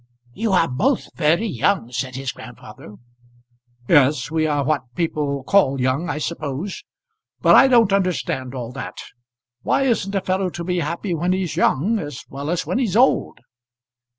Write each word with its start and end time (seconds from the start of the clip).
"You 0.33 0.53
are 0.53 0.67
both 0.67 1.15
very 1.15 1.45
young," 1.45 1.91
said 1.91 2.15
his 2.15 2.31
grandfather. 2.31 2.95
"Yes; 3.87 4.31
we 4.31 4.47
are 4.47 4.63
what 4.65 4.81
people 4.95 5.43
call 5.43 5.79
young, 5.79 6.09
I 6.09 6.17
suppose. 6.17 6.83
But 7.43 7.53
I 7.55 7.67
don't 7.67 7.93
understand 7.93 8.55
all 8.55 8.71
that. 8.71 8.97
Why 9.61 9.83
isn't 9.83 10.15
a 10.15 10.21
fellow 10.21 10.49
to 10.49 10.63
be 10.63 10.79
happy 10.79 11.13
when 11.13 11.33
he's 11.33 11.55
young 11.55 11.99
as 11.99 12.23
well 12.29 12.49
as 12.49 12.65
when 12.65 12.79
he's 12.79 12.95
old?" 12.95 13.41